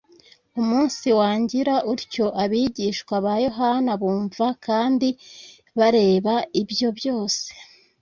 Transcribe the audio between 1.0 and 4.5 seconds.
wangira utyo abigishwa ba Yohana bumva